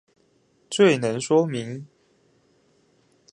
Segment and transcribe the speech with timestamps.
[0.67, 1.85] 最能說明